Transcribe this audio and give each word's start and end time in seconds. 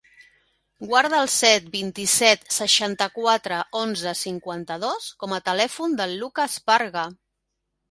Guarda 0.91 1.19
el 1.25 1.27
set, 1.33 1.67
vint-i-set, 1.75 2.47
seixanta-quatre, 2.55 3.61
onze, 3.83 4.15
cinquanta-dos 4.23 5.13
com 5.27 5.39
a 5.39 5.43
telèfon 5.53 5.97
del 6.03 6.19
Lucas 6.25 6.59
Parga. 6.73 7.09